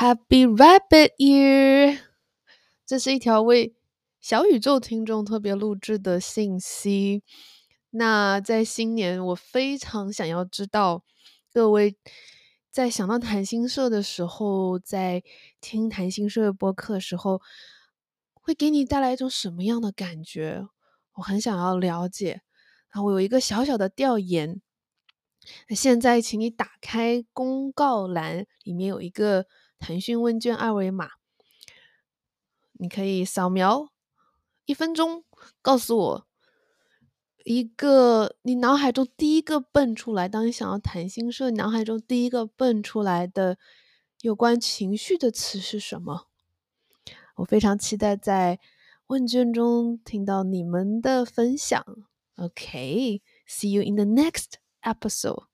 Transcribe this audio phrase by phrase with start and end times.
[0.00, 1.98] Happy Rabbit Year！
[2.86, 3.74] 这是一条为
[4.18, 7.22] 小宇宙听众特别录制的信息。
[7.90, 11.04] 那在新年，我非常想要知道
[11.52, 11.98] 各位
[12.70, 15.22] 在想到谈心社的时候，在
[15.60, 17.42] 听谈心社的播客的时候，
[18.32, 20.66] 会给你带来一种什么样的感觉？
[21.16, 22.40] 我很想要了解。
[22.88, 24.62] 啊，我有一个小小的调研。
[25.68, 29.44] 那现在，请你打开公告栏，里面有一个
[29.80, 31.10] 腾讯问卷二维码，
[32.74, 33.88] 你可以扫描，
[34.66, 35.24] 一分钟
[35.60, 36.26] 告诉我
[37.44, 43.58] 一个你脑海中第一个蹦出来，当你想要谈心社，脑海中第一个蹦出来的
[44.20, 46.28] 有关情绪的词是什么？
[47.36, 48.60] 我非常期待在
[49.06, 51.82] 问卷中听到你们的分享。
[52.36, 55.49] OK，see you in the next episode.